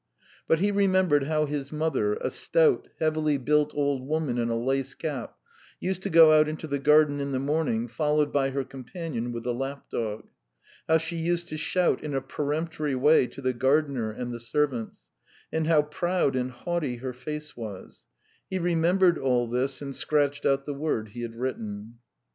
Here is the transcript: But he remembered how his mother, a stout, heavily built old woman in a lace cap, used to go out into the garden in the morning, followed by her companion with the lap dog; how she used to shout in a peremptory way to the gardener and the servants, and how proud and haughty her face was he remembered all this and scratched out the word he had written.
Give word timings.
But 0.47 0.57
he 0.61 0.71
remembered 0.71 1.25
how 1.25 1.45
his 1.45 1.71
mother, 1.71 2.15
a 2.15 2.31
stout, 2.31 2.87
heavily 2.97 3.37
built 3.37 3.71
old 3.75 4.07
woman 4.07 4.39
in 4.39 4.49
a 4.49 4.57
lace 4.57 4.95
cap, 4.95 5.37
used 5.79 6.01
to 6.01 6.09
go 6.09 6.33
out 6.33 6.47
into 6.49 6.65
the 6.65 6.79
garden 6.79 7.19
in 7.19 7.33
the 7.33 7.37
morning, 7.39 7.87
followed 7.87 8.33
by 8.33 8.49
her 8.49 8.63
companion 8.63 9.31
with 9.31 9.43
the 9.43 9.53
lap 9.53 9.91
dog; 9.91 10.25
how 10.87 10.97
she 10.97 11.17
used 11.17 11.49
to 11.49 11.55
shout 11.55 12.03
in 12.03 12.15
a 12.15 12.19
peremptory 12.21 12.95
way 12.95 13.27
to 13.27 13.41
the 13.41 13.53
gardener 13.53 14.09
and 14.09 14.33
the 14.33 14.39
servants, 14.39 15.11
and 15.51 15.67
how 15.67 15.83
proud 15.83 16.35
and 16.35 16.49
haughty 16.49 16.95
her 16.95 17.13
face 17.13 17.55
was 17.55 18.05
he 18.49 18.57
remembered 18.57 19.19
all 19.19 19.45
this 19.47 19.83
and 19.83 19.95
scratched 19.95 20.47
out 20.47 20.65
the 20.65 20.73
word 20.73 21.09
he 21.09 21.21
had 21.21 21.35
written. 21.35 21.99